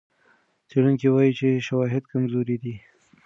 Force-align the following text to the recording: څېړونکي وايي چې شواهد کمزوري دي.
څېړونکي 0.69 1.07
وايي 1.11 1.31
چې 1.39 1.63
شواهد 1.67 2.03
کمزوري 2.11 2.57
دي. 2.63 2.75